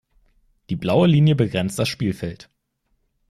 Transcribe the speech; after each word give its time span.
Die 0.71 0.75
blaue 0.75 1.05
Linie 1.05 1.35
begrenzt 1.35 1.77
das 1.77 1.87
Spielfeld. 1.87 2.49